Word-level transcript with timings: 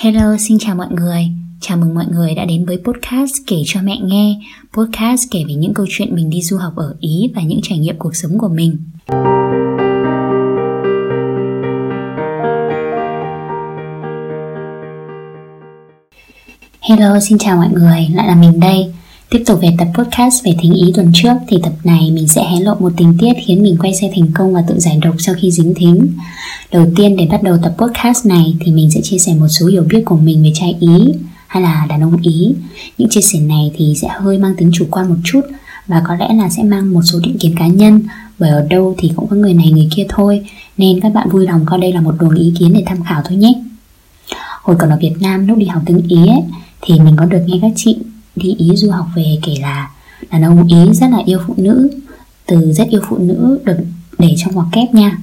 Hello, 0.00 0.36
xin 0.38 0.58
chào 0.58 0.74
mọi 0.74 0.86
người. 0.90 1.28
Chào 1.60 1.76
mừng 1.76 1.94
mọi 1.94 2.04
người 2.10 2.34
đã 2.34 2.44
đến 2.44 2.64
với 2.64 2.78
podcast 2.84 3.32
kể 3.46 3.56
cho 3.66 3.80
mẹ 3.82 3.98
nghe. 4.02 4.40
Podcast 4.72 5.22
kể 5.30 5.44
về 5.48 5.54
những 5.54 5.74
câu 5.74 5.86
chuyện 5.88 6.14
mình 6.14 6.30
đi 6.30 6.42
du 6.42 6.56
học 6.56 6.72
ở 6.76 6.94
Ý 7.00 7.30
và 7.34 7.42
những 7.42 7.60
trải 7.62 7.78
nghiệm 7.78 7.98
cuộc 7.98 8.16
sống 8.16 8.38
của 8.38 8.48
mình. 8.48 8.76
Hello, 16.80 17.20
xin 17.20 17.38
chào 17.38 17.56
mọi 17.56 17.68
người, 17.72 18.08
lại 18.14 18.26
là 18.26 18.34
mình 18.34 18.60
đây. 18.60 18.94
Tiếp 19.30 19.42
tục 19.46 19.58
về 19.62 19.68
tập 19.78 19.88
podcast 19.94 20.44
về 20.44 20.54
thính 20.58 20.74
ý 20.74 20.92
tuần 20.94 21.10
trước 21.14 21.34
thì 21.48 21.58
tập 21.62 21.72
này 21.84 22.10
mình 22.10 22.28
sẽ 22.28 22.44
hé 22.44 22.60
lộ 22.60 22.74
một 22.74 22.92
tình 22.96 23.14
tiết 23.18 23.32
khiến 23.46 23.62
mình 23.62 23.76
quay 23.80 23.94
xe 23.94 24.10
thành 24.14 24.30
công 24.34 24.54
và 24.54 24.64
tự 24.68 24.78
giải 24.78 24.98
độc 25.02 25.14
sau 25.18 25.34
khi 25.38 25.50
dính 25.50 25.74
thính. 25.74 26.08
Đầu 26.72 26.86
tiên 26.96 27.16
để 27.16 27.26
bắt 27.30 27.42
đầu 27.42 27.56
tập 27.62 27.74
podcast 27.78 28.26
này 28.26 28.54
thì 28.60 28.72
mình 28.72 28.90
sẽ 28.90 29.00
chia 29.00 29.18
sẻ 29.18 29.34
một 29.34 29.48
số 29.48 29.66
hiểu 29.66 29.84
biết 29.88 30.02
của 30.04 30.16
mình 30.16 30.42
về 30.42 30.50
trai 30.54 30.76
Ý 30.80 31.12
hay 31.46 31.62
là 31.62 31.86
đàn 31.88 32.00
ông 32.02 32.16
Ý. 32.22 32.54
Những 32.98 33.08
chia 33.08 33.20
sẻ 33.20 33.40
này 33.40 33.70
thì 33.76 33.94
sẽ 33.96 34.08
hơi 34.08 34.38
mang 34.38 34.54
tính 34.56 34.70
chủ 34.74 34.86
quan 34.90 35.08
một 35.08 35.16
chút 35.24 35.40
và 35.86 36.02
có 36.08 36.14
lẽ 36.14 36.28
là 36.34 36.48
sẽ 36.48 36.62
mang 36.62 36.94
một 36.94 37.02
số 37.02 37.20
định 37.22 37.38
kiến 37.38 37.54
cá 37.58 37.66
nhân 37.66 38.02
bởi 38.38 38.50
ở 38.50 38.66
đâu 38.70 38.94
thì 38.98 39.12
cũng 39.16 39.28
có 39.28 39.36
người 39.36 39.54
này 39.54 39.70
người 39.70 39.88
kia 39.96 40.06
thôi 40.08 40.46
nên 40.76 41.00
các 41.00 41.14
bạn 41.14 41.28
vui 41.28 41.46
lòng 41.46 41.64
coi 41.66 41.80
đây 41.80 41.92
là 41.92 42.00
một 42.00 42.14
luồng 42.20 42.34
ý 42.34 42.52
kiến 42.58 42.72
để 42.72 42.82
tham 42.86 43.04
khảo 43.04 43.22
thôi 43.24 43.36
nhé. 43.36 43.52
Hồi 44.62 44.76
còn 44.78 44.90
ở 44.90 44.98
Việt 45.00 45.14
Nam 45.20 45.48
lúc 45.48 45.58
đi 45.58 45.66
học 45.66 45.82
tiếng 45.86 46.02
Ý 46.08 46.16
ấy, 46.16 46.42
thì 46.80 47.00
mình 47.00 47.16
có 47.16 47.24
được 47.24 47.42
nghe 47.46 47.58
các 47.62 47.72
chị 47.76 47.96
đi 48.38 48.54
Ý 48.58 48.76
du 48.76 48.90
học 48.90 49.06
về 49.16 49.38
kể 49.42 49.54
là 49.60 49.90
đàn 50.30 50.42
ông 50.42 50.66
Ý 50.66 50.92
rất 50.92 51.10
là 51.10 51.22
yêu 51.26 51.38
phụ 51.46 51.54
nữ 51.56 51.90
từ 52.46 52.72
rất 52.72 52.88
yêu 52.88 53.00
phụ 53.08 53.18
nữ 53.18 53.58
được 53.64 53.76
để 54.18 54.34
trong 54.38 54.54
ngoặc 54.54 54.66
kép 54.72 54.94
nha 54.94 55.18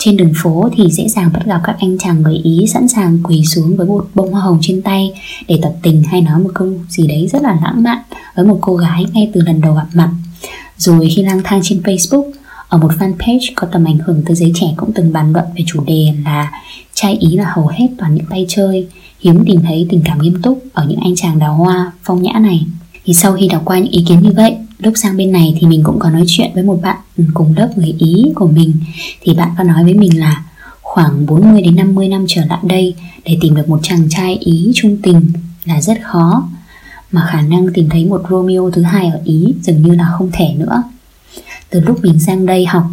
trên 0.00 0.16
đường 0.16 0.32
phố 0.42 0.68
thì 0.76 0.90
dễ 0.90 1.08
dàng 1.08 1.30
bắt 1.32 1.46
gặp 1.46 1.60
các 1.64 1.76
anh 1.80 1.98
chàng 1.98 2.22
người 2.22 2.36
Ý 2.36 2.66
sẵn 2.66 2.88
sàng 2.88 3.18
quỳ 3.22 3.44
xuống 3.44 3.76
với 3.76 3.86
một 3.86 4.06
bông 4.14 4.32
hoa 4.32 4.42
hồng 4.42 4.58
trên 4.60 4.82
tay 4.82 5.12
để 5.48 5.58
tỏ 5.62 5.68
tình 5.82 6.02
hay 6.02 6.20
nói 6.20 6.40
một 6.40 6.50
câu 6.54 6.72
gì 6.88 7.06
đấy 7.06 7.28
rất 7.32 7.42
là 7.42 7.58
lãng 7.62 7.82
mạn 7.82 7.98
với 8.36 8.44
một 8.44 8.58
cô 8.60 8.76
gái 8.76 9.04
ngay 9.12 9.30
từ 9.32 9.40
lần 9.40 9.60
đầu 9.60 9.74
gặp 9.74 9.86
mặt. 9.94 10.10
Rồi 10.76 11.08
khi 11.16 11.22
lang 11.22 11.40
thang 11.44 11.60
trên 11.62 11.82
Facebook, 11.82 12.30
ở 12.68 12.78
một 12.78 12.92
fanpage 12.98 13.52
có 13.54 13.66
tầm 13.72 13.84
ảnh 13.84 13.98
hưởng 13.98 14.22
tới 14.26 14.36
giới 14.36 14.52
trẻ 14.54 14.66
cũng 14.76 14.92
từng 14.92 15.12
bàn 15.12 15.32
luận 15.32 15.44
về 15.56 15.64
chủ 15.66 15.84
đề 15.84 16.14
là 16.24 16.52
trai 16.94 17.14
Ý 17.14 17.36
là 17.36 17.52
hầu 17.54 17.66
hết 17.66 17.86
toàn 17.98 18.14
những 18.14 18.26
tay 18.30 18.46
chơi, 18.48 18.88
hiếm 19.20 19.44
tìm 19.46 19.60
thấy 19.62 19.86
tình 19.90 20.02
cảm 20.04 20.18
nghiêm 20.22 20.42
túc 20.42 20.62
ở 20.72 20.86
những 20.88 21.00
anh 21.00 21.16
chàng 21.16 21.38
đào 21.38 21.54
hoa, 21.54 21.92
phong 22.02 22.22
nhã 22.22 22.32
này. 22.40 22.66
Thì 23.04 23.14
sau 23.14 23.32
khi 23.32 23.48
đọc 23.48 23.62
qua 23.64 23.78
những 23.78 23.90
ý 23.90 24.04
kiến 24.08 24.22
như 24.22 24.32
vậy, 24.36 24.56
lúc 24.78 24.94
sang 24.96 25.16
bên 25.16 25.32
này 25.32 25.56
thì 25.60 25.66
mình 25.66 25.82
cũng 25.84 25.98
có 25.98 26.10
nói 26.10 26.24
chuyện 26.26 26.50
với 26.54 26.62
một 26.62 26.78
bạn 26.82 26.96
cùng 27.34 27.54
lớp 27.56 27.68
người 27.76 27.94
Ý 27.98 28.24
của 28.34 28.46
mình 28.46 28.74
thì 29.20 29.34
bạn 29.34 29.50
có 29.58 29.64
nói 29.64 29.84
với 29.84 29.94
mình 29.94 30.20
là 30.20 30.44
khoảng 30.82 31.26
40 31.26 31.62
đến 31.62 31.76
50 31.76 32.08
năm 32.08 32.24
trở 32.28 32.44
lại 32.44 32.58
đây 32.62 32.94
để 33.24 33.38
tìm 33.40 33.54
được 33.54 33.68
một 33.68 33.80
chàng 33.82 34.08
trai 34.10 34.36
Ý 34.36 34.70
trung 34.74 34.96
tình 35.02 35.32
là 35.64 35.80
rất 35.80 35.98
khó 36.02 36.48
mà 37.12 37.26
khả 37.32 37.40
năng 37.40 37.72
tìm 37.74 37.88
thấy 37.88 38.04
một 38.04 38.22
Romeo 38.30 38.70
thứ 38.70 38.82
hai 38.82 39.08
ở 39.08 39.20
Ý 39.24 39.54
dường 39.62 39.82
như 39.82 39.94
là 39.94 40.08
không 40.18 40.30
thể 40.32 40.54
nữa. 40.56 40.82
Từ 41.70 41.80
lúc 41.80 41.98
mình 42.02 42.20
sang 42.20 42.46
đây 42.46 42.66
học 42.66 42.84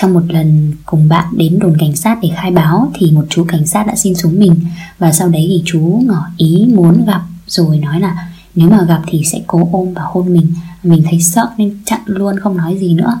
trong 0.00 0.14
một 0.14 0.22
lần 0.28 0.72
cùng 0.86 1.08
bạn 1.08 1.24
đến 1.36 1.58
đồn 1.58 1.76
cảnh 1.78 1.96
sát 1.96 2.18
để 2.22 2.30
khai 2.36 2.50
báo 2.50 2.92
thì 2.94 3.10
một 3.10 3.24
chú 3.30 3.44
cảnh 3.48 3.66
sát 3.66 3.86
đã 3.86 3.96
xin 3.96 4.14
xuống 4.14 4.38
mình. 4.38 4.54
Và 4.98 5.12
sau 5.12 5.28
đấy 5.28 5.46
thì 5.48 5.62
chú 5.64 6.02
ngỏ 6.06 6.26
ý 6.36 6.66
muốn 6.74 7.04
gặp 7.06 7.22
rồi 7.46 7.78
nói 7.78 8.00
là 8.00 8.28
nếu 8.54 8.70
mà 8.70 8.82
gặp 8.88 9.02
thì 9.06 9.22
sẽ 9.24 9.40
cố 9.46 9.68
ôm 9.72 9.94
và 9.94 10.02
hôn 10.04 10.32
mình. 10.32 10.52
Mình 10.82 11.02
thấy 11.10 11.20
sợ 11.20 11.48
nên 11.58 11.78
chặn 11.84 12.00
luôn, 12.06 12.38
không 12.38 12.56
nói 12.56 12.78
gì 12.78 12.94
nữa. 12.94 13.18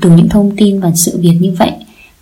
Từ 0.00 0.10
những 0.10 0.28
thông 0.28 0.56
tin 0.56 0.80
và 0.80 0.92
sự 0.94 1.18
việc 1.18 1.38
như 1.40 1.54
vậy, 1.58 1.72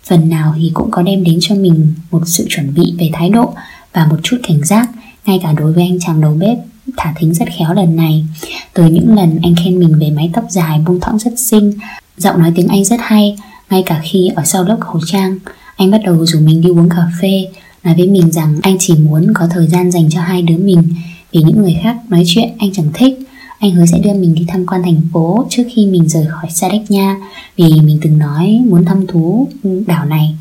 phần 0.03 0.29
nào 0.29 0.53
thì 0.57 0.71
cũng 0.73 0.91
có 0.91 1.01
đem 1.01 1.23
đến 1.23 1.37
cho 1.41 1.55
mình 1.55 1.93
một 2.11 2.21
sự 2.25 2.45
chuẩn 2.49 2.73
bị 2.73 2.93
về 2.99 3.09
thái 3.13 3.29
độ 3.29 3.53
và 3.93 4.05
một 4.05 4.17
chút 4.23 4.37
cảnh 4.43 4.63
giác. 4.63 4.89
Ngay 5.25 5.39
cả 5.43 5.53
đối 5.53 5.73
với 5.73 5.83
anh 5.83 5.99
chàng 5.99 6.21
đầu 6.21 6.33
bếp, 6.33 6.57
thả 6.97 7.13
thính 7.17 7.33
rất 7.33 7.45
khéo 7.57 7.73
lần 7.73 7.95
này. 7.95 8.25
Từ 8.73 8.85
những 8.85 9.15
lần 9.15 9.39
anh 9.43 9.55
khen 9.63 9.79
mình 9.79 9.99
về 9.99 10.09
mái 10.09 10.29
tóc 10.33 10.45
dài, 10.49 10.79
buông 10.79 10.99
thõng 10.99 11.19
rất 11.19 11.39
xinh, 11.39 11.73
giọng 12.17 12.39
nói 12.39 12.51
tiếng 12.55 12.67
anh 12.67 12.85
rất 12.85 12.99
hay 13.03 13.37
ngay 13.71 13.83
cả 13.85 14.01
khi 14.03 14.27
ở 14.35 14.43
sau 14.45 14.63
lớp 14.63 14.77
khẩu 14.79 15.01
trang, 15.05 15.39
anh 15.75 15.91
bắt 15.91 16.01
đầu 16.05 16.25
rủ 16.25 16.39
mình 16.39 16.61
đi 16.61 16.69
uống 16.69 16.89
cà 16.89 17.03
phê, 17.21 17.45
nói 17.83 17.95
với 17.95 18.07
mình 18.07 18.31
rằng 18.31 18.59
anh 18.61 18.75
chỉ 18.79 18.93
muốn 18.95 19.27
có 19.33 19.47
thời 19.51 19.67
gian 19.67 19.91
dành 19.91 20.09
cho 20.09 20.21
hai 20.21 20.41
đứa 20.41 20.57
mình 20.57 20.83
vì 21.31 21.41
những 21.41 21.61
người 21.61 21.77
khác 21.83 21.95
nói 22.09 22.23
chuyện, 22.25 22.49
anh 22.59 22.73
chẳng 22.73 22.91
thích 22.93 23.19
anh 23.61 23.71
hứa 23.71 23.85
sẽ 23.85 23.99
đưa 23.99 24.13
mình 24.13 24.33
đi 24.33 24.45
tham 24.47 24.65
quan 24.65 24.83
thành 24.83 25.01
phố 25.13 25.45
trước 25.49 25.63
khi 25.75 25.85
mình 25.85 26.09
rời 26.09 26.25
khỏi 26.29 26.45
Sadek 26.49 26.91
Nha 26.91 27.17
vì 27.55 27.81
mình 27.81 27.99
từng 28.01 28.17
nói 28.17 28.61
muốn 28.69 28.85
thăm 28.85 29.07
thú 29.07 29.47
đảo 29.87 30.05
này. 30.05 30.35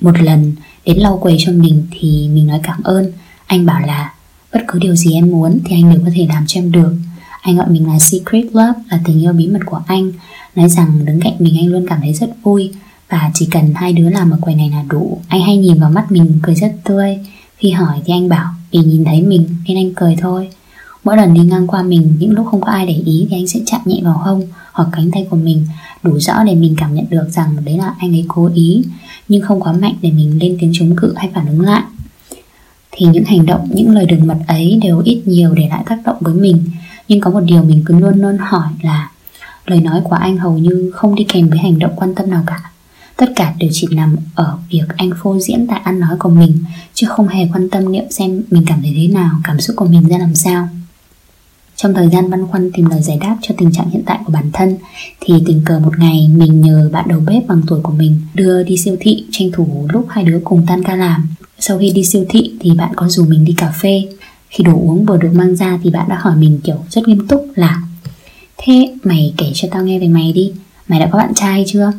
Một 0.00 0.20
lần, 0.20 0.52
đến 0.86 0.98
lau 0.98 1.18
quầy 1.18 1.36
cho 1.38 1.52
mình 1.52 1.86
thì 1.90 2.28
mình 2.32 2.46
nói 2.46 2.60
cảm 2.62 2.82
ơn. 2.82 3.12
Anh 3.46 3.66
bảo 3.66 3.80
là, 3.80 4.14
bất 4.52 4.60
cứ 4.68 4.78
điều 4.78 4.96
gì 4.96 5.14
em 5.14 5.30
muốn 5.30 5.58
thì 5.64 5.76
anh 5.76 5.92
đều 5.92 6.00
có 6.04 6.10
thể 6.14 6.26
làm 6.28 6.44
cho 6.46 6.60
em 6.60 6.72
được. 6.72 6.92
Anh 7.42 7.56
gọi 7.56 7.68
mình 7.68 7.86
là 7.86 7.98
Secret 7.98 8.44
Love 8.44 8.80
là 8.90 9.00
tình 9.04 9.20
yêu 9.22 9.32
bí 9.32 9.48
mật 9.48 9.60
của 9.66 9.80
anh. 9.86 10.12
Nói 10.56 10.68
rằng 10.68 11.04
đứng 11.04 11.20
cạnh 11.20 11.34
mình 11.38 11.56
anh 11.58 11.66
luôn 11.66 11.86
cảm 11.88 12.00
thấy 12.00 12.12
rất 12.14 12.30
vui. 12.42 12.70
Và 13.08 13.30
chỉ 13.34 13.48
cần 13.50 13.72
hai 13.74 13.92
đứa 13.92 14.10
làm 14.10 14.30
ở 14.30 14.38
quầy 14.40 14.54
này 14.54 14.70
là 14.70 14.84
đủ. 14.88 15.20
Anh 15.28 15.42
hay 15.42 15.56
nhìn 15.56 15.80
vào 15.80 15.90
mắt 15.90 16.12
mình 16.12 16.38
cười 16.42 16.54
rất 16.54 16.72
tươi. 16.84 17.18
Khi 17.56 17.70
hỏi 17.70 18.00
thì 18.04 18.12
anh 18.12 18.28
bảo 18.28 18.54
vì 18.70 18.78
nhìn 18.78 19.04
thấy 19.04 19.22
mình 19.22 19.48
nên 19.68 19.76
anh 19.76 19.94
cười 19.94 20.16
thôi. 20.20 20.48
Mỗi 21.04 21.16
lần 21.16 21.34
đi 21.34 21.40
ngang 21.40 21.66
qua 21.66 21.82
mình 21.82 22.16
những 22.18 22.30
lúc 22.30 22.46
không 22.50 22.60
có 22.60 22.70
ai 22.70 22.86
để 22.86 22.94
ý 23.06 23.26
thì 23.30 23.36
anh 23.36 23.46
sẽ 23.46 23.60
chạm 23.66 23.80
nhẹ 23.84 24.00
vào 24.02 24.18
hông 24.18 24.42
hoặc 24.72 24.88
cánh 24.92 25.10
tay 25.10 25.26
của 25.30 25.36
mình 25.36 25.66
đủ 26.02 26.18
rõ 26.18 26.44
để 26.44 26.54
mình 26.54 26.74
cảm 26.78 26.94
nhận 26.94 27.04
được 27.10 27.28
rằng 27.30 27.56
đấy 27.64 27.78
là 27.78 27.94
anh 27.98 28.12
ấy 28.12 28.24
cố 28.28 28.50
ý 28.54 28.82
nhưng 29.28 29.42
không 29.42 29.60
quá 29.60 29.72
mạnh 29.72 29.94
để 30.02 30.10
mình 30.10 30.38
lên 30.40 30.56
tiếng 30.60 30.70
chống 30.74 30.96
cự 30.96 31.14
hay 31.16 31.30
phản 31.34 31.46
ứng 31.46 31.60
lại. 31.60 31.82
Thì 32.92 33.06
những 33.06 33.24
hành 33.24 33.46
động, 33.46 33.68
những 33.74 33.90
lời 33.90 34.06
đường 34.06 34.26
mật 34.26 34.38
ấy 34.46 34.78
đều 34.82 35.02
ít 35.04 35.22
nhiều 35.24 35.54
để 35.54 35.68
lại 35.68 35.82
tác 35.86 35.98
động 36.04 36.16
với 36.20 36.34
mình 36.34 36.62
nhưng 37.10 37.20
có 37.20 37.30
một 37.30 37.40
điều 37.40 37.62
mình 37.62 37.82
cứ 37.86 37.98
luôn 37.98 38.20
luôn 38.20 38.38
hỏi 38.38 38.68
là 38.82 39.10
lời 39.66 39.80
nói 39.80 40.00
của 40.04 40.16
anh 40.16 40.36
hầu 40.36 40.58
như 40.58 40.90
không 40.94 41.14
đi 41.14 41.24
kèm 41.24 41.48
với 41.48 41.58
hành 41.58 41.78
động 41.78 41.92
quan 41.96 42.14
tâm 42.14 42.30
nào 42.30 42.42
cả. 42.46 42.70
Tất 43.16 43.32
cả 43.36 43.54
đều 43.58 43.70
chỉ 43.72 43.88
nằm 43.90 44.16
ở 44.34 44.58
việc 44.70 44.84
anh 44.96 45.10
phô 45.22 45.38
diễn 45.38 45.66
tại 45.66 45.80
ăn 45.84 46.00
nói 46.00 46.16
của 46.18 46.28
mình, 46.28 46.64
chứ 46.94 47.06
không 47.10 47.28
hề 47.28 47.48
quan 47.52 47.70
tâm 47.70 47.92
liệu 47.92 48.02
xem 48.10 48.42
mình 48.50 48.64
cảm 48.66 48.82
thấy 48.82 48.92
thế 48.96 49.14
nào, 49.14 49.30
cảm 49.44 49.60
xúc 49.60 49.76
của 49.76 49.84
mình 49.84 50.08
ra 50.08 50.18
làm 50.18 50.34
sao. 50.34 50.68
Trong 51.76 51.94
thời 51.94 52.08
gian 52.08 52.30
băn 52.30 52.46
khoăn 52.46 52.70
tìm 52.72 52.86
lời 52.86 53.02
giải 53.02 53.18
đáp 53.20 53.36
cho 53.42 53.54
tình 53.58 53.72
trạng 53.72 53.90
hiện 53.90 54.02
tại 54.06 54.18
của 54.24 54.32
bản 54.32 54.50
thân, 54.52 54.76
thì 55.20 55.34
tình 55.46 55.62
cờ 55.64 55.78
một 55.78 55.98
ngày 55.98 56.30
mình 56.36 56.60
nhờ 56.60 56.90
bạn 56.92 57.08
đầu 57.08 57.20
bếp 57.26 57.46
bằng 57.46 57.62
tuổi 57.66 57.80
của 57.82 57.92
mình 57.92 58.20
đưa 58.34 58.62
đi 58.62 58.76
siêu 58.76 58.96
thị 59.00 59.24
tranh 59.30 59.50
thủ 59.52 59.88
lúc 59.92 60.06
hai 60.08 60.24
đứa 60.24 60.40
cùng 60.44 60.64
tan 60.66 60.84
ca 60.84 60.96
làm. 60.96 61.28
Sau 61.58 61.78
khi 61.78 61.90
đi 61.90 62.04
siêu 62.04 62.24
thị 62.28 62.52
thì 62.60 62.70
bạn 62.74 62.90
có 62.96 63.08
rủ 63.08 63.24
mình 63.24 63.44
đi 63.44 63.54
cà 63.56 63.72
phê 63.82 64.02
khi 64.50 64.64
đồ 64.64 64.72
uống 64.72 65.04
vừa 65.04 65.16
được 65.16 65.30
mang 65.32 65.56
ra 65.56 65.78
thì 65.82 65.90
bạn 65.90 66.08
đã 66.08 66.18
hỏi 66.20 66.36
mình, 66.36 66.60
kiểu, 66.64 66.76
rất 66.90 67.08
nghiêm 67.08 67.26
túc 67.28 67.46
là, 67.54 67.82
Thế 68.58 68.94
mày 69.04 69.34
kể 69.36 69.50
cho 69.54 69.68
tao 69.70 69.82
nghe 69.82 69.98
về 69.98 70.08
mày 70.08 70.32
đi, 70.32 70.52
Mày 70.88 71.00
đã 71.00 71.08
có 71.12 71.18
bạn 71.18 71.34
trai 71.34 71.64
chưa? 71.66 71.92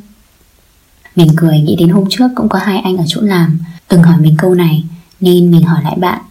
Mình 1.16 1.29
cười, 1.38 1.59
nghĩ 1.59 1.75
đến 1.75 1.89
hôm 1.89 2.06
trước 2.09 2.28
cũng 2.35 2.50
có 2.50 2.59
hai 2.59 2.79
anh 2.79 2.97
ở 2.97 3.03
chỗ 3.07 3.22
làm, 3.22 3.59
Từng 3.88 4.03
hỏi 4.03 4.17
mình 4.19 4.35
câu 4.38 4.56
này, 4.56 4.84
Nên 5.19 5.51
mình 5.51 5.63
hỏi 5.63 5.84
lại 5.84 5.95
bạn, 5.97 6.22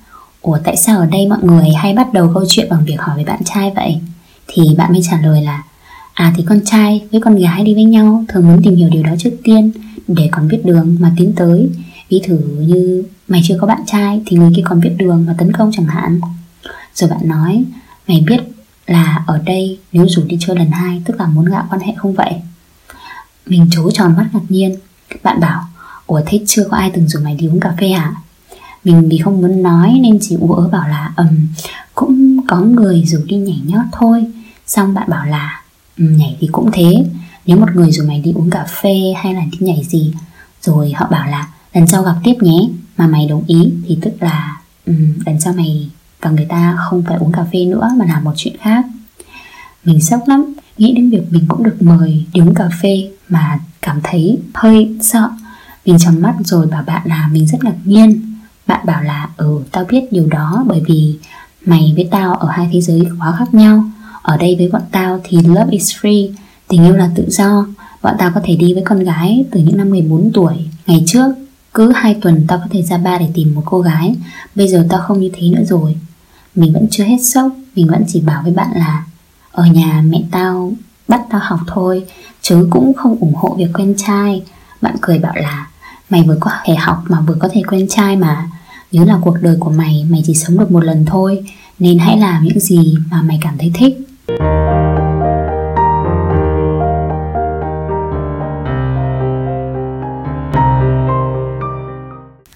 Ủa, 0.42 0.58
tại 0.64 0.76
sao 0.76 0.98
ở 0.98 1.06
đây 1.06 1.26
mọi 1.28 1.38
người 1.42 1.68
hay 1.68 1.94
bắt 1.94 2.12
đầu 2.12 2.30
câu 2.34 2.44
chuyện 2.48 2.68
bằng 2.70 2.84
việc 2.84 3.00
hỏi 3.00 3.16
về 3.16 3.24
bạn 3.24 3.40
trai 3.44 3.72
vậy? 3.76 3.96
Thì 4.46 4.62
bạn 4.78 4.92
mới 4.92 5.02
trả 5.10 5.20
lời 5.20 5.42
là 5.42 5.62
À 6.14 6.32
thì 6.36 6.44
con 6.48 6.60
trai 6.64 7.02
với 7.12 7.20
con 7.20 7.36
gái 7.36 7.64
đi 7.64 7.74
với 7.74 7.84
nhau, 7.84 8.24
Thường 8.28 8.48
muốn 8.48 8.62
tìm 8.62 8.76
hiểu 8.76 8.88
điều 8.88 9.02
đó 9.02 9.10
trước 9.18 9.36
tiên, 9.44 9.70
Để 10.08 10.28
còn 10.32 10.48
biết 10.48 10.60
đường 10.64 10.96
mà 11.00 11.12
tiến 11.16 11.32
tới 11.36 11.68
Ví 12.10 12.20
thử 12.24 12.38
như 12.60 13.02
mày 13.28 13.40
chưa 13.44 13.58
có 13.60 13.66
bạn 13.66 13.80
trai 13.86 14.22
Thì 14.26 14.36
người 14.36 14.52
kia 14.56 14.62
còn 14.64 14.80
biết 14.80 14.90
đường 14.98 15.24
và 15.28 15.34
tấn 15.38 15.52
công 15.52 15.70
chẳng 15.72 15.86
hạn. 15.86 16.20
Rồi 16.94 17.10
bạn 17.10 17.28
nói 17.28 17.64
Mày 18.08 18.24
biết 18.26 18.40
là 18.86 19.24
ở 19.26 19.38
đây 19.38 19.78
nếu 19.92 20.08
rủ 20.08 20.22
đi 20.22 20.36
chơi 20.40 20.56
lần 20.56 20.70
hai 20.70 21.02
Tức 21.04 21.20
là 21.20 21.26
muốn 21.26 21.44
gạo 21.44 21.66
quan 21.70 21.80
hệ 21.80 21.92
không 21.96 22.12
vậy? 22.12 22.34
Mình 23.46 23.66
chố 23.70 23.90
tròn 23.90 24.14
mắt 24.16 24.26
ngạc 24.32 24.40
nhiên. 24.48 24.76
Bạn 25.22 25.40
bảo 25.40 25.64
Ủa 26.06 26.20
thế 26.26 26.40
chưa 26.46 26.64
có 26.70 26.76
ai 26.76 26.90
từng 26.94 27.08
rủ 27.08 27.20
mày 27.20 27.34
đi 27.34 27.46
uống 27.46 27.60
cà 27.60 27.74
phê 27.80 27.88
hả? 27.88 28.14
Mình 28.84 29.08
vì 29.08 29.18
không 29.18 29.40
muốn 29.40 29.62
nói 29.62 29.98
Nên 30.02 30.18
chỉ 30.20 30.36
ú 30.40 30.52
ớ 30.52 30.68
bảo 30.68 30.88
là 30.88 31.12
ầm 31.16 31.48
Cũng 31.94 32.46
có 32.48 32.60
người 32.60 33.04
rủ 33.06 33.18
đi 33.26 33.36
nhảy 33.36 33.60
nhót 33.64 33.84
thôi. 33.92 34.26
Xong 34.66 34.94
bạn 34.94 35.08
bảo 35.10 35.26
là 35.26 35.62
um, 35.98 36.16
Nhảy 36.16 36.36
thì 36.40 36.48
cũng 36.52 36.70
thế. 36.72 37.04
Nếu 37.46 37.56
một 37.56 37.68
người 37.74 37.92
rủ 37.92 38.04
mày 38.04 38.20
đi 38.20 38.32
uống 38.32 38.50
cà 38.50 38.64
phê 38.82 39.14
hay 39.22 39.34
là 39.34 39.42
đi 39.52 39.58
nhảy 39.60 39.84
gì? 39.84 40.14
Rồi 40.62 40.92
họ 40.92 41.08
bảo 41.10 41.26
là 41.30 41.48
Lần 41.72 41.86
sau 41.86 42.02
gặp 42.02 42.14
tiếp 42.24 42.34
nhé. 42.40 42.68
Mà 42.96 43.06
mày 43.06 43.26
đồng 43.26 43.44
ý 43.46 43.72
thì 43.86 43.98
tức 44.02 44.12
là 44.20 44.56
um, 44.86 45.12
Lần 45.26 45.40
sau 45.40 45.52
mày 45.52 45.90
và 46.20 46.30
người 46.30 46.46
ta 46.48 46.76
không 46.78 47.02
phải 47.02 47.16
uống 47.16 47.32
cà 47.32 47.44
phê 47.52 47.64
nữa 47.64 47.88
mà 47.96 48.04
làm 48.06 48.24
một 48.24 48.32
chuyện 48.36 48.56
khác. 48.60 48.84
Mình 49.84 50.00
sốc 50.00 50.20
lắm 50.26 50.54
nghĩ 50.78 50.92
đến 50.92 51.10
việc 51.10 51.22
mình 51.30 51.44
cũng 51.48 51.62
được 51.62 51.76
mời 51.80 52.26
đi 52.32 52.40
uống 52.40 52.54
cà 52.54 52.68
phê 52.82 53.10
mà 53.28 53.60
cảm 53.82 54.00
thấy 54.04 54.38
hơi 54.54 54.96
sợ. 55.02 55.30
Mình 55.86 55.98
chầm 55.98 56.22
mắt 56.22 56.34
rồi 56.44 56.66
bảo 56.66 56.82
bạn 56.82 57.02
là 57.04 57.28
mình 57.32 57.46
rất 57.46 57.64
ngạc 57.64 57.76
nhiên. 57.84 58.36
Bạn 58.66 58.86
bảo 58.86 59.02
là 59.02 59.30
ừ 59.36 59.60
tao 59.72 59.84
biết 59.84 60.12
điều 60.12 60.26
đó 60.26 60.64
bởi 60.68 60.82
vì 60.86 61.18
mày 61.66 61.92
với 61.96 62.08
tao 62.10 62.34
ở 62.34 62.48
hai 62.50 62.68
thế 62.72 62.80
giới 62.80 63.02
quá 63.18 63.34
khác 63.38 63.54
nhau. 63.54 63.84
Ở 64.22 64.36
đây 64.36 64.56
với 64.58 64.68
bọn 64.72 64.82
tao 64.92 65.20
thì 65.24 65.38
love 65.42 65.70
is 65.70 65.96
free 65.96 66.32
tình 66.68 66.84
yêu 66.84 66.96
là 66.96 67.10
tự 67.14 67.24
do. 67.28 67.66
Bọn 68.02 68.14
tao 68.18 68.30
có 68.34 68.40
thể 68.44 68.56
đi 68.56 68.74
với 68.74 68.82
con 68.86 69.04
gái 69.04 69.44
từ 69.50 69.60
những 69.60 69.76
năm 69.76 69.90
14 69.90 70.30
tuổi 70.34 70.54
ngày 70.86 71.02
trước 71.06 71.34
cứ 71.74 71.92
hai 71.92 72.16
tuần 72.20 72.44
tao 72.48 72.58
có 72.58 72.64
thể 72.70 72.82
ra 72.82 72.98
ba 72.98 73.18
để 73.18 73.28
tìm 73.34 73.54
một 73.54 73.62
cô 73.64 73.80
gái. 73.80 74.14
Bây 74.54 74.68
giờ 74.68 74.86
tao 74.90 75.00
không 75.00 75.20
như 75.20 75.30
thế 75.34 75.48
nữa 75.48 75.64
rồi. 75.64 75.96
Mình 76.54 76.72
vẫn 76.72 76.86
chưa 76.90 77.04
hết 77.04 77.18
sốc, 77.22 77.52
Mình 77.76 77.86
vẫn 77.86 78.04
chỉ 78.08 78.20
bảo 78.20 78.42
với 78.42 78.52
bạn 78.52 78.68
là, 78.74 79.04
Ở 79.52 79.64
nhà 79.64 80.02
mẹ 80.06 80.22
tao 80.30 80.72
bắt 81.08 81.20
tao 81.30 81.40
học 81.44 81.60
thôi, 81.66 82.04
Chứ 82.42 82.68
cũng 82.70 82.94
không 82.94 83.16
ủng 83.20 83.34
hộ 83.34 83.54
việc 83.58 83.68
quen 83.74 83.94
trai. 83.96 84.42
Bạn 84.80 84.96
cười 85.00 85.18
bảo 85.18 85.34
là, 85.36 85.66
Mày 86.10 86.22
vừa 86.22 86.36
có 86.40 86.50
thể 86.64 86.74
học 86.74 87.04
mà 87.08 87.20
vừa 87.20 87.34
có 87.34 87.48
thể 87.52 87.62
quen 87.68 87.86
trai 87.88 88.16
mà. 88.16 88.48
Nhớ 88.92 89.04
là 89.04 89.18
cuộc 89.22 89.36
đời 89.40 89.56
của 89.60 89.70
mày 89.70 90.06
Mày 90.10 90.22
chỉ 90.26 90.34
sống 90.34 90.58
được 90.58 90.70
một 90.70 90.84
lần 90.84 91.04
thôi, 91.06 91.44
Nên 91.78 91.98
hãy 91.98 92.18
làm 92.18 92.44
những 92.44 92.60
gì 92.60 92.96
mà 93.10 93.22
mày 93.22 93.38
cảm 93.42 93.58
thấy 93.58 93.70
thích. 93.74 93.96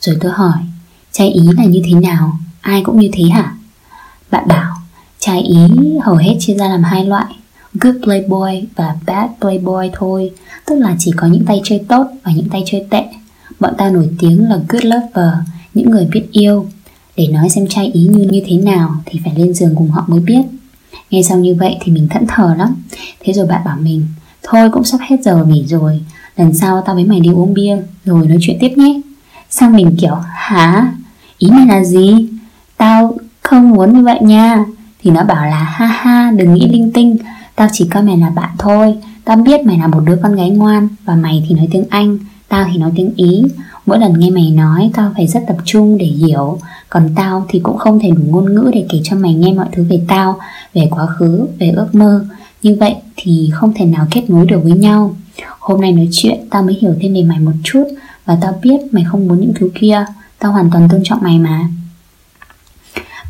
Rồi 0.04 0.16
tôi 0.20 0.32
hỏi, 0.32 0.58
Trai 1.12 1.28
Ý 1.28 1.42
là 1.56 1.64
như 1.64 1.82
thế 1.84 2.00
nào? 2.00 2.38
Ai 2.60 2.82
cũng 2.84 3.00
như 3.00 3.08
thế 3.12 3.24
hả? 3.24 3.54
Bạn 4.30 4.48
bảo, 4.48 4.74
Trai 5.18 5.42
Ý 5.42 5.58
hầu 6.02 6.16
hết 6.16 6.36
chia 6.40 6.54
ra 6.54 6.68
làm 6.68 6.82
hai 6.82 7.04
loại, 7.04 7.34
Good 7.80 7.96
playboy 8.02 8.66
và 8.76 8.96
bad 9.06 9.30
playboy 9.40 9.90
thôi, 9.92 10.30
Tức 10.66 10.74
là 10.74 10.96
chỉ 10.98 11.12
có 11.16 11.26
những 11.26 11.44
tay 11.44 11.60
chơi 11.64 11.84
tốt 11.88 12.06
và 12.24 12.32
những 12.32 12.48
tay 12.48 12.62
chơi 12.66 12.86
tệ. 12.90 13.04
Bọn 13.60 13.74
ta 13.78 13.90
nổi 13.90 14.08
tiếng 14.18 14.48
là 14.48 14.58
good 14.68 14.84
lover, 14.84 15.34
Những 15.74 15.90
người 15.90 16.08
biết 16.12 16.24
yêu. 16.32 16.66
Để 17.16 17.28
nói 17.28 17.48
xem 17.48 17.66
trai 17.68 17.86
Ý 17.86 18.02
như 18.02 18.28
như 18.30 18.42
thế 18.46 18.56
nào 18.56 18.96
Thì 19.06 19.20
phải 19.24 19.34
lên 19.36 19.54
giường 19.54 19.74
cùng 19.76 19.90
họ 19.90 20.04
mới 20.06 20.20
biết. 20.20 20.42
Nghe 21.10 21.22
xong 21.22 21.42
như 21.42 21.54
vậy 21.54 21.76
thì 21.80 21.92
mình 21.92 22.08
thẫn 22.08 22.26
thờ 22.28 22.54
lắm. 22.58 22.74
Thế 23.20 23.32
rồi 23.32 23.46
bạn 23.46 23.62
bảo 23.64 23.76
mình, 23.80 24.06
Thôi 24.42 24.70
cũng 24.72 24.84
sắp 24.84 24.98
hết 25.08 25.16
giờ 25.24 25.44
nghỉ 25.44 25.64
rồi, 25.66 26.00
Lần 26.36 26.54
sau 26.54 26.82
tao 26.86 26.94
với 26.94 27.04
mày 27.04 27.20
đi 27.20 27.30
uống 27.30 27.54
bia, 27.54 27.76
Rồi 28.04 28.26
nói 28.26 28.38
chuyện 28.40 28.56
tiếp 28.60 28.72
nhé. 28.76 29.00
Xong 29.54 29.72
mình 29.72 29.96
kiểu 30.00 30.14
hả? 30.32 30.92
Ý 31.38 31.50
mày 31.50 31.66
là 31.66 31.84
gì? 31.84 32.28
Tao 32.76 33.14
không 33.42 33.70
muốn 33.70 33.96
như 33.96 34.04
vậy 34.04 34.18
nha. 34.22 34.64
Thì 35.02 35.10
nó 35.10 35.24
bảo 35.24 35.46
là 35.46 35.64
ha 35.64 35.86
ha 35.86 36.32
đừng 36.36 36.54
nghĩ 36.54 36.68
linh 36.68 36.92
tinh. 36.92 37.16
Tao 37.56 37.68
chỉ 37.72 37.88
coi 37.90 38.02
mày 38.02 38.16
là 38.16 38.30
bạn 38.30 38.50
thôi. 38.58 38.94
Tao 39.24 39.36
biết 39.36 39.66
mày 39.66 39.78
là 39.78 39.86
một 39.86 40.00
đứa 40.06 40.16
con 40.22 40.34
gái 40.34 40.50
ngoan 40.50 40.88
Và 41.04 41.14
mày 41.14 41.44
thì 41.48 41.54
nói 41.54 41.68
tiếng 41.72 41.84
Anh 41.90 42.18
Tao 42.48 42.66
thì 42.72 42.78
nói 42.78 42.92
tiếng 42.96 43.10
Ý. 43.16 43.42
Mỗi 43.86 43.98
lần 43.98 44.20
nghe 44.20 44.30
mày 44.30 44.50
nói 44.50 44.90
tao 44.94 45.12
phải 45.16 45.26
rất 45.26 45.40
tập 45.48 45.56
trung 45.64 45.98
để 45.98 46.06
hiểu. 46.06 46.58
Còn 46.88 47.08
tao 47.16 47.46
thì 47.48 47.60
cũng 47.60 47.76
không 47.76 48.00
thể 48.00 48.10
đủ 48.10 48.22
ngôn 48.26 48.54
ngữ 48.54 48.70
để 48.72 48.86
kể 48.88 49.00
cho 49.04 49.16
mày 49.16 49.34
nghe 49.34 49.52
mọi 49.52 49.66
thứ 49.72 49.84
về 49.88 50.00
tao 50.08 50.38
Về 50.74 50.88
quá 50.90 51.06
khứ, 51.06 51.46
về 51.58 51.70
ước 51.70 51.94
mơ. 51.94 52.24
Như 52.62 52.76
vậy 52.80 52.94
thì 53.16 53.50
không 53.54 53.72
thể 53.76 53.84
nào 53.84 54.06
kết 54.10 54.30
nối 54.30 54.46
được 54.46 54.60
với 54.62 54.72
nhau. 54.72 55.16
Hôm 55.58 55.80
nay 55.80 55.92
nói 55.92 56.08
chuyện 56.12 56.38
tao 56.50 56.62
mới 56.62 56.78
hiểu 56.80 56.94
thêm 57.00 57.14
về 57.14 57.22
mày 57.22 57.38
một 57.38 57.52
chút. 57.64 57.84
Và 58.25 58.38
tao 58.41 58.59
biết 58.62 58.81
mày 58.91 59.05
không 59.05 59.29
muốn 59.29 59.41
những 59.41 59.53
thứ 59.55 59.71
kia, 59.75 60.05
Tao 60.38 60.53
hoàn 60.53 60.71
toàn 60.71 60.88
tôn 60.88 61.00
trọng 61.05 61.23
mày 61.23 61.38
mà. 61.38 61.69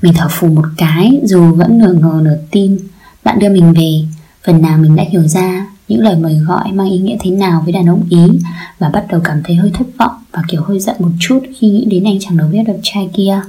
Mình 0.02 0.12
thở 0.16 0.28
phù 0.30 0.48
một 0.48 0.64
cái 0.76 1.20
dù 1.24 1.54
vẫn 1.54 1.78
nửa 1.78 1.92
ngờ 1.92 2.20
nửa 2.22 2.36
tin 2.50 2.78
Bạn 3.24 3.38
đưa 3.38 3.48
mình 3.48 3.72
về, 3.72 4.04
Phần 4.46 4.62
nào 4.62 4.78
mình 4.78 4.96
đã 4.96 5.04
hiểu 5.10 5.22
ra 5.22 5.66
những 5.88 6.00
lời 6.00 6.16
mời 6.16 6.34
gọi 6.34 6.72
mang 6.72 6.90
ý 6.90 6.98
nghĩa 6.98 7.16
thế 7.20 7.30
nào 7.30 7.62
với 7.64 7.72
đàn 7.72 7.86
ông 7.86 8.06
Ý 8.10 8.26
và 8.78 8.88
bắt 8.88 9.04
đầu 9.08 9.20
cảm 9.24 9.42
thấy 9.44 9.56
hơi 9.56 9.70
thất 9.74 9.86
vọng 9.98 10.14
và 10.32 10.42
kiểu 10.48 10.62
hơi 10.62 10.80
giận 10.80 10.96
một 10.98 11.10
chút 11.18 11.40
khi 11.58 11.68
nghĩ 11.68 11.84
đến 11.84 12.04
anh 12.04 12.18
chàng 12.20 12.36
đầu 12.36 12.48
bếp 12.52 12.66
đẹp 12.66 12.76
trai 12.82 13.10
kia. 13.12 13.40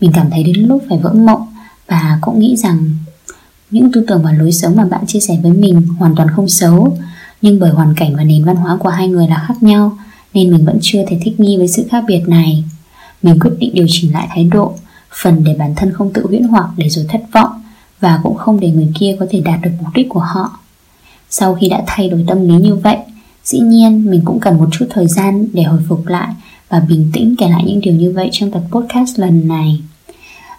Mình 0.00 0.12
cảm 0.14 0.30
thấy 0.30 0.42
đến 0.42 0.56
lúc 0.56 0.82
phải 0.88 0.98
vỡ 0.98 1.12
mộng 1.12 1.46
và 1.86 2.18
cũng 2.20 2.40
nghĩ 2.40 2.56
rằng 2.56 2.90
những 3.70 3.92
tư 3.92 4.04
tưởng 4.08 4.22
và 4.22 4.32
lối 4.32 4.52
sống 4.52 4.76
mà 4.76 4.84
bạn 4.84 5.06
chia 5.06 5.20
sẻ 5.20 5.38
với 5.42 5.52
mình 5.52 5.86
hoàn 5.98 6.14
toàn 6.14 6.28
không 6.36 6.48
xấu. 6.48 6.98
Nhưng 7.42 7.60
bởi 7.60 7.70
hoàn 7.70 7.94
cảnh 7.94 8.16
và 8.16 8.24
nền 8.24 8.44
văn 8.44 8.56
hóa 8.56 8.76
của 8.76 8.88
hai 8.88 9.08
người 9.08 9.28
là 9.28 9.44
khác 9.48 9.62
nhau 9.62 9.98
nên 10.34 10.50
mình 10.50 10.64
vẫn 10.64 10.78
chưa 10.82 11.04
thể 11.08 11.18
thích 11.22 11.40
nghi 11.40 11.56
với 11.56 11.68
sự 11.68 11.86
khác 11.90 12.04
biệt 12.08 12.22
này. 12.26 12.64
Mình 13.22 13.38
quyết 13.40 13.50
định 13.58 13.74
điều 13.74 13.86
chỉnh 13.88 14.12
lại 14.12 14.28
thái 14.30 14.44
độ 14.44 14.74
phần 15.22 15.44
để 15.44 15.54
bản 15.54 15.74
thân 15.76 15.92
không 15.92 16.12
tự 16.12 16.26
huyễn 16.26 16.42
hoặc 16.42 16.66
để 16.76 16.88
rồi 16.88 17.04
thất 17.08 17.20
vọng 17.32 17.62
và 18.00 18.20
cũng 18.22 18.36
không 18.36 18.60
để 18.60 18.70
người 18.70 18.88
kia 19.00 19.16
có 19.20 19.26
thể 19.30 19.40
đạt 19.40 19.60
được 19.62 19.70
mục 19.80 19.94
đích 19.94 20.08
của 20.08 20.20
họ. 20.20 20.58
Sau 21.30 21.54
khi 21.54 21.68
đã 21.68 21.82
thay 21.86 22.08
đổi 22.08 22.24
tâm 22.28 22.48
lý 22.48 22.54
như 22.54 22.74
vậy, 22.74 22.96
dĩ 23.44 23.58
nhiên 23.58 24.10
mình 24.10 24.22
cũng 24.24 24.40
cần 24.40 24.58
một 24.58 24.68
chút 24.72 24.86
thời 24.90 25.06
gian 25.06 25.46
để 25.52 25.62
hồi 25.62 25.80
phục 25.88 26.06
lại 26.06 26.34
và 26.68 26.80
bình 26.80 27.10
tĩnh 27.12 27.34
kể 27.38 27.48
lại 27.48 27.64
những 27.66 27.80
điều 27.80 27.94
như 27.94 28.12
vậy 28.12 28.28
trong 28.32 28.50
tập 28.50 28.62
podcast 28.70 29.18
lần 29.18 29.48
này. 29.48 29.80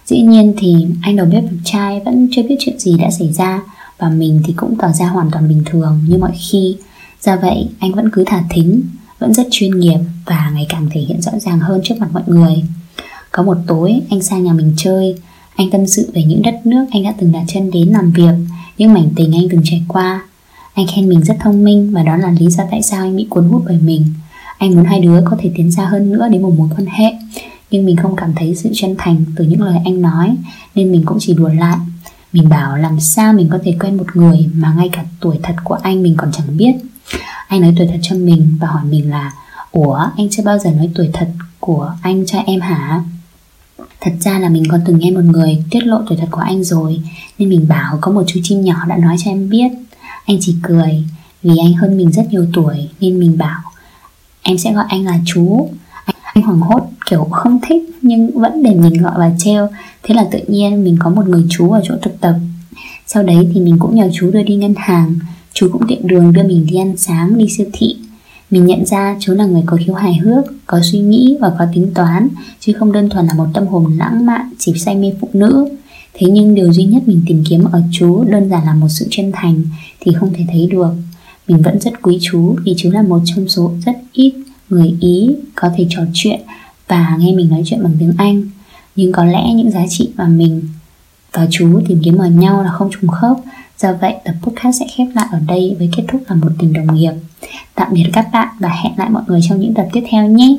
Dĩ 0.05 0.21
nhiên 0.21 0.53
thì 0.57 0.87
anh 1.01 1.15
đầu 1.15 1.25
bếp 1.25 1.43
đẹp 1.43 1.57
trai 1.63 2.01
vẫn 2.05 2.27
chưa 2.31 2.43
biết 2.43 2.55
chuyện 2.59 2.79
gì 2.79 2.97
đã 2.97 3.11
xảy 3.11 3.33
ra 3.33 3.61
và 3.97 4.09
mình 4.09 4.41
thì 4.45 4.53
cũng 4.53 4.75
tỏ 4.77 4.91
ra 4.91 5.07
hoàn 5.07 5.31
toàn 5.31 5.47
bình 5.47 5.63
thường 5.65 5.99
như 6.07 6.17
mọi 6.17 6.31
khi. 6.51 6.75
Do 7.21 7.35
vậy, 7.41 7.69
anh 7.79 7.91
vẫn 7.91 8.09
cứ 8.13 8.23
thả 8.27 8.43
thính, 8.49 8.81
vẫn 9.21 9.33
rất 9.33 9.47
chuyên 9.51 9.79
nghiệp 9.79 9.99
và 10.25 10.51
ngày 10.53 10.65
càng 10.69 10.87
thể 10.91 11.01
hiện 11.01 11.21
rõ 11.21 11.31
ràng 11.39 11.59
hơn 11.59 11.81
trước 11.83 11.95
mặt 11.99 12.07
mọi 12.13 12.23
người. 12.25 12.63
Có 13.31 13.43
một 13.43 13.57
tối, 13.67 14.01
anh 14.09 14.21
sang 14.21 14.43
nhà 14.43 14.53
mình 14.53 14.73
chơi, 14.77 15.15
anh 15.55 15.69
tâm 15.71 15.87
sự 15.87 16.11
về 16.13 16.23
những 16.23 16.41
đất 16.41 16.65
nước 16.65 16.85
anh 16.91 17.03
đã 17.03 17.13
từng 17.19 17.31
đặt 17.31 17.43
chân 17.47 17.71
đến 17.71 17.87
làm 17.87 18.11
việc, 18.11 18.33
những 18.77 18.93
mảnh 18.93 19.09
tình 19.15 19.35
anh 19.35 19.47
từng 19.51 19.61
trải 19.63 19.83
qua 19.87 20.21
anh 20.73 20.85
khen 20.87 21.09
mình 21.09 21.23
rất 21.23 21.37
thông 21.39 21.63
minh 21.63 21.91
và 21.93 22.03
đó 22.03 22.17
là 22.17 22.31
lý 22.31 22.47
do 22.47 22.63
tại 22.71 22.81
sao 22.81 23.01
anh 23.01 23.15
bị 23.15 23.27
cuốn 23.29 23.49
hút 23.49 23.61
bởi 23.65 23.77
mình. 23.77 24.05
Anh 24.61 24.75
muốn 24.75 24.85
hai 24.85 24.99
đứa 24.99 25.21
có 25.25 25.37
thể 25.39 25.51
tiến 25.55 25.71
xa 25.71 25.85
hơn 25.85 26.11
nữa 26.11 26.27
đến 26.31 26.41
một 26.41 26.53
mối 26.57 26.69
quan 26.77 26.85
hệ 26.85 27.13
Nhưng 27.71 27.85
mình 27.85 27.97
không 27.97 28.15
cảm 28.15 28.33
thấy 28.35 28.55
sự 28.55 28.69
chân 28.73 28.95
thành 28.97 29.25
từ 29.35 29.45
những 29.45 29.61
lời 29.61 29.79
anh 29.85 30.01
nói 30.01 30.35
Nên 30.75 30.91
mình 30.91 31.03
cũng 31.05 31.17
chỉ 31.19 31.33
đùa 31.33 31.49
lại 31.49 31.77
Mình 32.33 32.49
bảo 32.49 32.77
làm 32.77 32.99
sao 32.99 33.33
mình 33.33 33.49
có 33.51 33.59
thể 33.63 33.75
quen 33.79 33.97
một 33.97 34.15
người 34.15 34.49
mà 34.53 34.73
ngay 34.77 34.89
cả 34.91 35.03
tuổi 35.19 35.39
thật 35.43 35.55
của 35.63 35.75
anh 35.75 36.03
mình 36.03 36.15
còn 36.17 36.31
chẳng 36.31 36.57
biết 36.57 36.73
anh 37.51 37.61
nói 37.61 37.73
tuổi 37.77 37.87
thật 37.87 37.99
cho 38.01 38.15
mình 38.15 38.57
và 38.59 38.67
hỏi 38.67 38.83
mình 38.83 39.09
là 39.09 39.33
Ủa 39.71 39.93
anh 40.17 40.27
chưa 40.31 40.43
bao 40.43 40.57
giờ 40.57 40.71
nói 40.71 40.89
tuổi 40.95 41.09
thật 41.13 41.27
của 41.59 41.93
anh 42.01 42.25
cho 42.25 42.39
em 42.39 42.61
hả? 42.61 43.03
Thật 44.01 44.11
ra 44.19 44.39
là 44.39 44.49
mình 44.49 44.63
còn 44.69 44.81
từng 44.85 44.99
nghe 44.99 45.11
một 45.11 45.23
người 45.23 45.63
tiết 45.71 45.79
lộ 45.83 46.01
tuổi 46.07 46.17
thật 46.17 46.27
của 46.31 46.41
anh 46.41 46.63
rồi 46.63 47.01
Nên 47.37 47.49
mình 47.49 47.67
bảo 47.67 47.97
có 48.01 48.11
một 48.11 48.23
chú 48.27 48.39
chim 48.43 48.61
nhỏ 48.61 48.85
đã 48.87 48.97
nói 48.97 49.15
cho 49.19 49.31
em 49.31 49.49
biết. 49.49 49.71
Anh 50.25 50.37
chỉ 50.41 50.55
cười 50.63 51.03
Vì 51.43 51.57
anh 51.57 51.73
hơn 51.73 51.97
mình 51.97 52.11
rất 52.11 52.23
nhiều 52.31 52.45
tuổi 52.53 52.89
Nên 52.99 53.19
mình 53.19 53.37
bảo 53.37 53.61
Em 54.41 54.57
sẽ 54.57 54.73
gọi 54.73 54.85
anh 54.89 55.05
là 55.05 55.19
chú. 55.25 55.69
Anh, 56.05 56.15
anh 56.23 56.43
hoảng 56.43 56.59
hốt 56.59 56.89
kiểu 57.09 57.23
không 57.31 57.59
thích 57.67 57.83
Nhưng 58.01 58.39
vẫn 58.39 58.63
để 58.63 58.75
mình 58.75 59.01
gọi 59.01 59.13
và 59.17 59.31
treo 59.37 59.69
Thế 60.03 60.15
là 60.15 60.27
tự 60.31 60.39
nhiên 60.47 60.83
mình 60.83 60.97
có 60.99 61.09
một 61.09 61.27
người 61.27 61.45
chú 61.49 61.71
ở 61.71 61.81
chỗ 61.83 61.95
thực 62.01 62.21
tập. 62.21 62.35
Sau 63.07 63.23
đấy 63.23 63.49
thì 63.53 63.61
mình 63.61 63.79
cũng 63.79 63.95
nhờ 63.95 64.09
chú 64.13 64.31
đưa 64.31 64.43
đi 64.43 64.55
ngân 64.55 64.73
hàng. 64.77 65.19
Chú 65.53 65.69
cũng 65.71 65.87
tiện 65.87 66.07
đường 66.07 66.33
đưa 66.33 66.43
mình 66.43 66.65
đi 66.69 66.77
ăn 66.77 66.97
sáng, 66.97 67.37
đi 67.37 67.49
siêu 67.49 67.67
thị 67.73 67.95
mình 68.51 68.65
nhận 68.65 68.85
ra 68.85 69.17
chú 69.19 69.33
là 69.33 69.45
người 69.45 69.63
có 69.65 69.77
khiếu 69.85 69.95
hài 69.95 70.13
hước, 70.13 70.45
có 70.67 70.79
suy 70.83 70.99
nghĩ 70.99 71.37
và 71.39 71.51
có 71.59 71.65
tính 71.73 71.91
toán, 71.95 72.27
chứ 72.59 72.73
không 72.73 72.91
đơn 72.91 73.09
thuần 73.09 73.25
là 73.25 73.33
một 73.33 73.47
tâm 73.53 73.67
hồn 73.67 73.97
lãng 73.97 74.25
mạn, 74.25 74.49
chỉ 74.57 74.73
say 74.77 74.95
mê 74.95 75.13
phụ 75.21 75.29
nữ. 75.33 75.67
Thế 76.13 76.27
nhưng 76.31 76.55
điều 76.55 76.73
duy 76.73 76.83
nhất 76.83 77.03
mình 77.05 77.21
tìm 77.27 77.43
kiếm 77.49 77.63
ở 77.71 77.81
chú 77.91 78.23
đơn 78.23 78.49
giản 78.49 78.65
là 78.65 78.73
một 78.73 78.87
sự 78.89 79.07
chân 79.09 79.31
thành 79.33 79.61
thì 79.99 80.13
không 80.13 80.33
thể 80.33 80.45
thấy 80.51 80.67
được. 80.71 80.91
Mình 81.47 81.61
vẫn 81.61 81.79
rất 81.79 82.01
quý 82.01 82.17
chú 82.21 82.55
vì 82.63 82.73
chú 82.77 82.91
là 82.91 83.01
một 83.01 83.19
trong 83.25 83.49
số 83.49 83.71
rất 83.85 83.97
ít 84.13 84.33
người 84.69 84.95
Ý 84.99 85.29
có 85.55 85.69
thể 85.77 85.85
trò 85.89 86.01
chuyện 86.13 86.41
và 86.87 87.17
nghe 87.19 87.33
mình 87.33 87.49
nói 87.49 87.61
chuyện 87.65 87.83
bằng 87.83 87.93
tiếng 87.99 88.13
Anh. 88.17 88.49
Nhưng 88.95 89.11
có 89.11 89.25
lẽ 89.25 89.53
những 89.53 89.71
giá 89.71 89.87
trị 89.89 90.09
mà 90.15 90.27
mình 90.27 90.61
và 91.33 91.47
chú 91.51 91.81
tìm 91.87 92.01
kiếm 92.03 92.17
ở 92.17 92.27
nhau 92.27 92.63
là 92.63 92.71
không 92.71 92.89
trùng 92.91 93.11
khớp. 93.11 93.37
Do 93.77 93.93
vậy, 94.01 94.15
tập 94.23 94.35
podcast 94.41 94.79
sẽ 94.79 94.85
khép 94.95 95.07
lại 95.15 95.25
ở 95.31 95.39
đây 95.47 95.75
với 95.79 95.89
kết 95.97 96.03
thúc 96.07 96.21
là 96.27 96.35
một 96.35 96.49
tình 96.59 96.73
đồng 96.73 96.95
nghiệp. 96.95 97.13
Tạm 97.75 97.87
biệt 97.93 98.05
các 98.13 98.27
bạn 98.33 98.47
và 98.59 98.69
hẹn 98.69 98.93
lại 98.97 99.09
mọi 99.09 99.23
người 99.27 99.39
trong 99.49 99.59
những 99.59 99.73
tập 99.73 99.87
tiếp 99.93 100.03
theo 100.09 100.27
nhé! 100.27 100.57